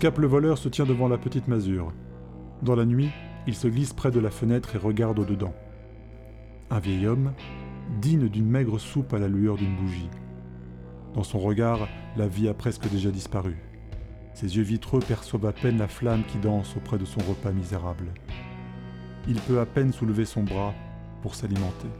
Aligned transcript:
Scap 0.00 0.16
le 0.16 0.26
voleur 0.26 0.56
se 0.56 0.70
tient 0.70 0.86
devant 0.86 1.08
la 1.08 1.18
petite 1.18 1.46
masure. 1.46 1.92
Dans 2.62 2.74
la 2.74 2.86
nuit, 2.86 3.10
il 3.46 3.54
se 3.54 3.68
glisse 3.68 3.92
près 3.92 4.10
de 4.10 4.18
la 4.18 4.30
fenêtre 4.30 4.74
et 4.74 4.78
regarde 4.78 5.18
au-dedans. 5.18 5.52
Un 6.70 6.78
vieil 6.78 7.06
homme, 7.06 7.34
digne 8.00 8.30
d'une 8.30 8.48
maigre 8.48 8.78
soupe 8.78 9.12
à 9.12 9.18
la 9.18 9.28
lueur 9.28 9.56
d'une 9.56 9.76
bougie. 9.76 10.08
Dans 11.12 11.22
son 11.22 11.38
regard, 11.38 11.86
la 12.16 12.28
vie 12.28 12.48
a 12.48 12.54
presque 12.54 12.88
déjà 12.88 13.10
disparu. 13.10 13.58
Ses 14.32 14.56
yeux 14.56 14.62
vitreux 14.62 15.00
perçoivent 15.00 15.44
à 15.44 15.52
peine 15.52 15.76
la 15.76 15.86
flamme 15.86 16.24
qui 16.24 16.38
danse 16.38 16.74
auprès 16.78 16.96
de 16.96 17.04
son 17.04 17.20
repas 17.20 17.52
misérable. 17.52 18.06
Il 19.28 19.38
peut 19.38 19.60
à 19.60 19.66
peine 19.66 19.92
soulever 19.92 20.24
son 20.24 20.44
bras 20.44 20.72
pour 21.20 21.34
s'alimenter. 21.34 21.90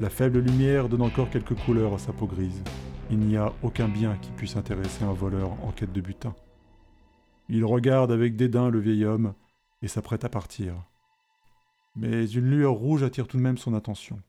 La 0.00 0.10
faible 0.10 0.40
lumière 0.40 0.88
donne 0.88 1.02
encore 1.02 1.30
quelques 1.30 1.54
couleurs 1.54 1.94
à 1.94 1.98
sa 1.98 2.12
peau 2.12 2.26
grise. 2.26 2.64
Il 3.12 3.20
n'y 3.20 3.36
a 3.36 3.52
aucun 3.62 3.86
bien 3.86 4.16
qui 4.20 4.32
puisse 4.32 4.56
intéresser 4.56 5.04
un 5.04 5.12
voleur 5.12 5.52
en 5.62 5.70
quête 5.70 5.92
de 5.92 6.00
butin. 6.00 6.34
Il 7.48 7.64
regarde 7.64 8.10
avec 8.10 8.36
dédain 8.36 8.70
le 8.70 8.80
vieil 8.80 9.04
homme 9.04 9.34
et 9.82 9.88
s'apprête 9.88 10.24
à 10.24 10.28
partir. 10.28 10.84
Mais 11.94 12.26
une 12.26 12.50
lueur 12.50 12.72
rouge 12.72 13.02
attire 13.02 13.28
tout 13.28 13.36
de 13.36 13.42
même 13.42 13.58
son 13.58 13.74
attention. 13.74 14.20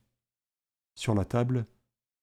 Sur 0.96 1.16
la 1.16 1.26
table, 1.26 1.66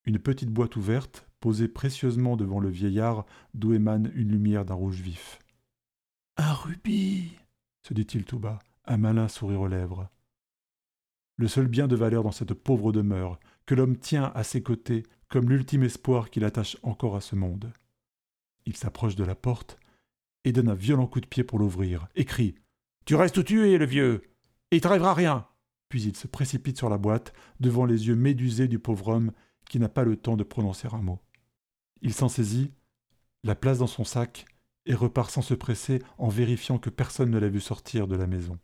une 0.05 0.19
petite 0.19 0.51
boîte 0.51 0.77
ouverte, 0.77 1.27
posée 1.41 1.69
précieusement 1.69 2.37
devant 2.37 2.61
le 2.61 2.69
vieillard, 2.69 3.25
d'où 3.55 3.73
émane 3.73 4.11
une 4.15 4.31
lumière 4.31 4.65
d'un 4.65 4.75
rouge 4.75 5.01
vif. 5.01 5.39
Un 6.37 6.53
rubis 6.53 7.33
se 7.83 7.95
dit-il 7.95 8.25
tout 8.25 8.39
bas, 8.39 8.61
un 8.87 8.97
malin 8.97 9.29
sourire 9.29 9.61
aux 9.61 9.69
lèvres. 9.69 10.09
Le 11.37 11.49
seul 11.49 11.67
bien 11.67 11.89
de 11.89 11.97
valeur 11.97 12.23
dans 12.23 12.33
cette 12.33 12.55
pauvre 12.55 12.93
demeure, 12.93 13.41
que 13.67 13.75
l'homme 13.75 13.97
tient 13.97 14.31
à 14.35 14.45
ses 14.45 14.63
côtés 14.63 15.05
comme 15.29 15.49
l'ultime 15.49 15.83
espoir 15.83 16.31
qu'il 16.31 16.45
attache 16.45 16.77
encore 16.83 17.17
à 17.17 17.21
ce 17.21 17.35
monde. 17.35 17.73
Il 18.67 18.77
s'approche 18.77 19.17
de 19.17 19.25
la 19.25 19.35
porte 19.35 19.79
et 20.45 20.53
donne 20.53 20.69
un 20.69 20.75
violent 20.75 21.07
coup 21.07 21.21
de 21.21 21.27
pied 21.27 21.45
pour 21.45 21.59
l'ouvrir, 21.59 22.09
et 22.15 22.25
crie 22.25 22.55
Tu 23.05 23.15
restes 23.15 23.45
tué, 23.45 23.79
le 23.79 23.87
vieux 23.87 24.23
Et 24.71 24.77
il 24.77 24.81
t'arrivera 24.81 25.15
rien 25.15 25.47
Puis 25.89 26.03
il 26.03 26.17
se 26.17 26.27
précipite 26.27 26.79
sur 26.79 26.89
la 26.89 26.99
boîte, 26.99 27.33
devant 27.61 27.85
les 27.85 28.09
yeux 28.09 28.17
médusés 28.17 28.69
du 28.69 28.79
pauvre 28.79 29.09
homme 29.09 29.33
qui 29.69 29.79
n'a 29.79 29.89
pas 29.89 30.05
le 30.05 30.17
temps 30.17 30.37
de 30.37 30.45
prononcer 30.45 30.89
un 30.93 31.03
mot. 31.03 31.21
Il 32.03 32.13
s'en 32.13 32.29
saisit, 32.29 32.73
la 33.45 33.55
place 33.55 33.79
dans 33.79 33.87
son 33.87 34.05
sac, 34.05 34.45
et 34.87 34.95
repart 34.95 35.31
sans 35.31 35.43
se 35.43 35.55
presser 35.55 36.03
en 36.19 36.29
vérifiant 36.29 36.79
que 36.79 36.91
personne 36.91 37.31
ne 37.31 37.39
l'a 37.39 37.49
vu 37.49 37.61
sortir 37.61 38.09
de 38.09 38.17
la 38.17 38.27
maison. 38.27 38.59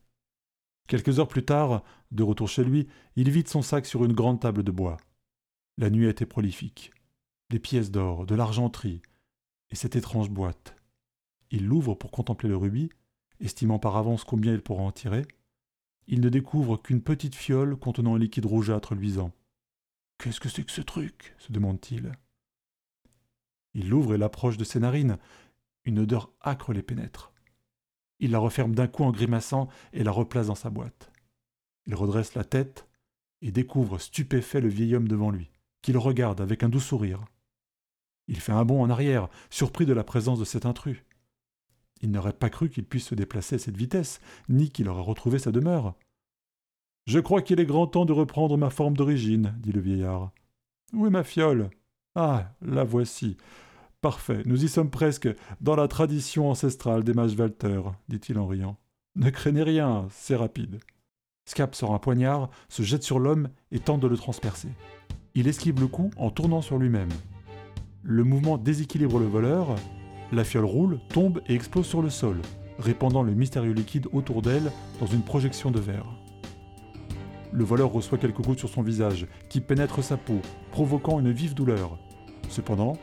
Quelques 0.89 1.19
heures 1.19 1.29
plus 1.29 1.45
tard, 1.45 1.85
de 2.11 2.23
retour 2.23 2.49
chez 2.49 2.65
lui, 2.65 2.89
il 3.15 3.31
vide 3.31 3.49
son 3.49 3.63
sac 3.63 3.87
sur 3.87 4.05
une 4.05 4.15
grande 4.15 4.41
table 4.41 4.63
de 4.63 4.71
bois. 4.71 4.97
La 5.77 5.91
nuit 5.91 6.09
été 6.09 6.27
prolifique. 6.27 6.93
Des 7.51 7.59
pièces 7.59 7.91
d'or, 7.91 8.27
de 8.27 8.35
l'argenterie, 8.35 9.03
et 9.71 9.77
cette 9.77 9.97
étrange 9.97 10.31
boîte. 10.31 10.78
Il 11.51 11.67
l'ouvre 11.67 11.95
pour 11.95 12.11
contempler 12.11 12.49
le 12.49 12.57
rubis, 12.57 12.91
estimant 13.41 13.79
par 13.79 13.97
avance 13.97 14.25
combien 14.25 14.53
il 14.53 14.63
pourra 14.63 14.83
en 14.83 14.93
tirer. 14.93 15.27
Il 16.07 16.21
ne 16.21 16.29
découvre 16.29 16.77
qu'une 16.77 17.03
petite 17.03 17.35
fiole 17.35 17.77
contenant 17.77 18.15
un 18.15 18.19
liquide 18.19 18.47
rougeâtre 18.47 18.95
luisant. 18.95 19.33
Qu'est-ce 20.19 20.41
que 20.41 20.49
c'est 20.49 20.65
que 20.65 20.73
ce 20.73 20.81
truc? 20.81 21.35
se 21.39 21.53
demande-t-il. 21.53 22.13
Il 23.75 23.89
l'ouvre 23.89 24.15
et 24.15 24.19
l'approche 24.19 24.57
de 24.57 24.65
ses 24.65 24.81
narines. 24.81 25.19
Une 25.85 26.01
odeur 26.01 26.33
âcre 26.45 26.73
les 26.73 26.83
pénètre. 26.83 27.33
Il 28.19 28.33
la 28.33 28.39
referme 28.39 28.75
d'un 28.75 28.89
coup 28.89 29.05
en 29.05 29.13
grimaçant 29.13 29.69
et 29.93 30.03
la 30.03 30.11
replace 30.11 30.49
dans 30.49 30.55
sa 30.55 30.71
boîte. 30.71 31.13
Il 31.87 31.95
redresse 31.95 32.35
la 32.35 32.45
tête 32.45 32.89
et 33.41 33.53
découvre 33.53 33.99
stupéfait 33.99 34.61
le 34.61 34.69
vieil 34.69 34.97
homme 34.97 35.09
devant 35.09 35.31
lui, 35.31 35.51
qui 35.83 35.93
le 35.93 35.99
regarde 35.99 36.41
avec 36.41 36.63
un 36.63 36.69
doux 36.69 36.81
sourire. 36.81 37.25
Il 38.27 38.41
fait 38.41 38.53
un 38.53 38.65
bond 38.65 38.83
en 38.83 38.91
arrière, 38.91 39.29
surpris 39.49 39.87
de 39.87 39.93
la 39.93 40.05
présence 40.05 40.39
de 40.39 40.45
cet 40.45 40.67
intrus. 40.67 40.99
Il 42.01 42.11
n'aurait 42.11 42.33
pas 42.33 42.51
cru 42.51 42.71
qu'il 42.71 42.85
puisse 42.85 43.07
se 43.07 43.15
déplacer 43.15 43.57
à 43.57 43.59
cette 43.59 43.77
vitesse, 43.77 44.21
ni 44.49 44.71
qu'il 44.71 44.89
aurait 44.89 45.03
retrouvé 45.03 45.39
sa 45.39 45.53
demeure. 45.53 45.95
Je 47.07 47.19
crois 47.19 47.43
qu'il 47.43 47.61
est 47.61 47.67
grand 47.67 47.87
temps 47.87 48.05
de 48.05 48.13
reprendre 48.13 48.57
ma 48.57 48.71
forme 48.71 48.97
d'origine, 48.97 49.55
dit 49.61 49.73
le 49.73 49.81
vieillard. 49.81 50.31
Où 50.93 51.07
est 51.07 51.11
ma 51.11 51.25
fiole 51.25 51.71
Ah, 52.15 52.53
la 52.61 52.85
voici. 52.85 53.37
Parfait, 54.01 54.43
nous 54.45 54.65
y 54.65 54.69
sommes 54.69 54.91
presque, 54.91 55.29
dans 55.61 55.75
la 55.75 55.89
tradition 55.89 56.51
ancestrale 56.51 57.03
des 57.03 57.15
mages 57.15 57.37
dit-il 58.09 58.39
en 58.39 58.47
riant. 58.47 58.77
Ne 59.17 59.31
craignez 59.31 59.63
rien, 59.65 60.07
c'est 60.11 60.37
rapide. 60.37 60.79
Scap 61.47 61.75
sort 61.75 61.95
un 61.95 61.99
poignard, 61.99 62.51
se 62.69 62.83
jette 62.83 63.03
sur 63.03 63.19
l'homme 63.19 63.49
et 63.73 63.81
tente 63.81 64.01
de 64.01 64.07
le 64.07 64.17
transpercer. 64.17 64.69
Il 65.35 65.49
esquive 65.49 65.81
le 65.81 65.89
coup 65.89 66.11
en 66.17 66.31
tournant 66.31 66.61
sur 66.61 66.79
lui-même. 66.79 67.09
Le 68.03 68.23
mouvement 68.23 68.59
déséquilibre 68.59 69.19
le 69.19 69.27
voleur, 69.27 69.75
la 70.33 70.45
fiole 70.45 70.65
roule, 70.65 70.99
tombe 71.09 71.41
et 71.47 71.55
explose 71.55 71.87
sur 71.87 72.03
le 72.03 72.11
sol, 72.11 72.41
répandant 72.79 73.23
le 73.23 73.35
mystérieux 73.35 73.73
liquide 73.73 74.09
autour 74.13 74.43
d'elle 74.43 74.71
dans 75.01 75.07
une 75.07 75.23
projection 75.23 75.71
de 75.71 75.81
verre. 75.81 76.07
Le 77.53 77.65
voleur 77.65 77.91
reçoit 77.91 78.19
quelques 78.19 78.43
gouttes 78.43 78.59
sur 78.59 78.69
son 78.69 78.83
visage, 78.83 79.27
qui 79.49 79.61
pénètrent 79.61 80.05
sa 80.05 80.17
peau, 80.17 80.41
provoquant 80.71 81.19
une 81.19 81.33
vive 81.33 81.55
douleur. 81.55 81.99
Cependant, 82.51 82.99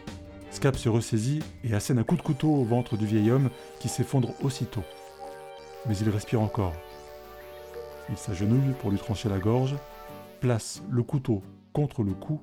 Scap 0.52 0.76
se 0.78 0.88
ressaisit 0.88 1.42
et 1.64 1.74
assène 1.74 2.00
un 2.00 2.04
coup 2.04 2.16
de 2.16 2.22
couteau 2.22 2.54
au 2.54 2.64
ventre 2.64 2.96
du 2.96 3.06
vieil 3.06 3.32
homme 3.32 3.50
qui 3.80 3.90
s'effondre 3.90 4.34
aussitôt. 4.44 4.84
Mais 5.88 5.98
il 5.98 6.10
respire 6.10 6.42
encore. 6.42 6.74
Il 8.10 8.18
s'agenouille 8.18 8.74
pour 8.80 8.92
lui 8.92 8.98
trancher 8.98 9.30
la 9.30 9.40
gorge, 9.40 9.76
place 10.40 10.84
le 10.90 11.04
couteau 11.04 11.42
contre 11.74 12.04
le 12.04 12.14
cou 12.14 12.40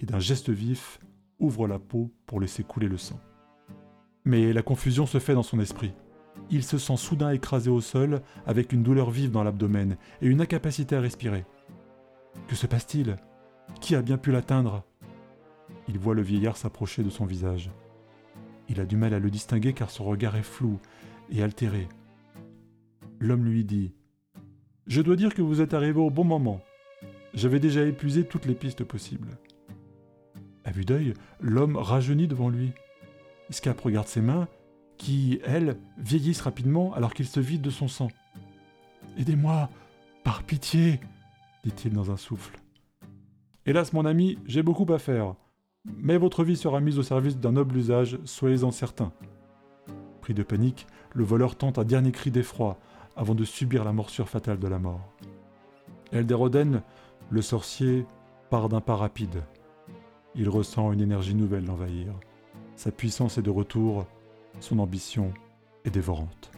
et 0.00 0.06
d'un 0.06 0.18
geste 0.18 0.50
vif 0.50 0.98
ouvre 1.38 1.68
la 1.68 1.78
peau 1.78 2.12
pour 2.26 2.40
laisser 2.40 2.64
couler 2.64 2.88
le 2.88 2.98
sang. 2.98 3.18
Mais 4.28 4.52
la 4.52 4.60
confusion 4.60 5.06
se 5.06 5.18
fait 5.18 5.32
dans 5.32 5.42
son 5.42 5.58
esprit. 5.58 5.94
Il 6.50 6.62
se 6.62 6.76
sent 6.76 6.98
soudain 6.98 7.30
écrasé 7.30 7.70
au 7.70 7.80
sol, 7.80 8.20
avec 8.46 8.74
une 8.74 8.82
douleur 8.82 9.10
vive 9.10 9.30
dans 9.30 9.42
l'abdomen 9.42 9.96
et 10.20 10.26
une 10.26 10.42
incapacité 10.42 10.96
à 10.96 11.00
respirer. 11.00 11.46
Que 12.46 12.54
se 12.54 12.66
passe-t-il? 12.66 13.16
Qui 13.80 13.94
a 13.94 14.02
bien 14.02 14.18
pu 14.18 14.30
l'atteindre? 14.30 14.84
Il 15.88 15.98
voit 15.98 16.14
le 16.14 16.20
vieillard 16.20 16.58
s'approcher 16.58 17.02
de 17.02 17.08
son 17.08 17.24
visage. 17.24 17.70
Il 18.68 18.82
a 18.82 18.84
du 18.84 18.98
mal 18.98 19.14
à 19.14 19.18
le 19.18 19.30
distinguer 19.30 19.72
car 19.72 19.88
son 19.88 20.04
regard 20.04 20.36
est 20.36 20.42
flou 20.42 20.78
et 21.30 21.42
altéré. 21.42 21.88
L'homme 23.20 23.46
lui 23.46 23.64
dit 23.64 23.94
Je 24.86 25.00
dois 25.00 25.16
dire 25.16 25.32
que 25.32 25.40
vous 25.40 25.62
êtes 25.62 25.72
arrivé 25.72 26.00
au 26.00 26.10
bon 26.10 26.24
moment. 26.24 26.60
J'avais 27.32 27.60
déjà 27.60 27.82
épuisé 27.82 28.24
toutes 28.24 28.44
les 28.44 28.54
pistes 28.54 28.84
possibles. 28.84 29.38
À 30.66 30.70
vue 30.70 30.84
d'œil, 30.84 31.14
l'homme 31.40 31.76
rajeunit 31.76 32.28
devant 32.28 32.50
lui. 32.50 32.74
Scap 33.50 33.80
regarde 33.80 34.08
ses 34.08 34.20
mains, 34.20 34.48
qui, 34.98 35.40
elles, 35.44 35.76
vieillissent 35.96 36.40
rapidement 36.40 36.92
alors 36.94 37.14
qu'il 37.14 37.26
se 37.26 37.40
vide 37.40 37.62
de 37.62 37.70
son 37.70 37.88
sang. 37.88 38.08
Aidez-moi, 39.16 39.70
par 40.24 40.42
pitié, 40.42 41.00
dit-il 41.64 41.92
dans 41.92 42.10
un 42.10 42.16
souffle. 42.16 42.58
Hélas, 43.64 43.92
mon 43.92 44.04
ami, 44.04 44.38
j'ai 44.46 44.62
beaucoup 44.62 44.90
à 44.92 44.98
faire. 44.98 45.34
Mais 45.84 46.18
votre 46.18 46.44
vie 46.44 46.56
sera 46.56 46.80
mise 46.80 46.98
au 46.98 47.02
service 47.02 47.38
d'un 47.38 47.52
noble 47.52 47.76
usage, 47.76 48.18
soyez-en 48.24 48.70
certain. 48.70 49.12
Pris 50.20 50.34
de 50.34 50.42
panique, 50.42 50.86
le 51.14 51.24
voleur 51.24 51.56
tente 51.56 51.78
un 51.78 51.84
dernier 51.84 52.12
cri 52.12 52.30
d'effroi 52.30 52.78
avant 53.16 53.34
de 53.34 53.44
subir 53.44 53.84
la 53.84 53.92
morsure 53.92 54.28
fatale 54.28 54.58
de 54.58 54.68
la 54.68 54.78
mort. 54.78 55.12
Elderoden, 56.12 56.82
le 57.30 57.42
sorcier, 57.42 58.06
part 58.50 58.68
d'un 58.68 58.80
pas 58.80 58.96
rapide. 58.96 59.42
Il 60.34 60.48
ressent 60.48 60.92
une 60.92 61.00
énergie 61.00 61.34
nouvelle 61.34 61.64
l'envahir. 61.64 62.12
Sa 62.78 62.92
puissance 62.92 63.38
est 63.38 63.42
de 63.42 63.50
retour, 63.50 64.06
son 64.60 64.78
ambition 64.78 65.34
est 65.84 65.90
dévorante. 65.90 66.52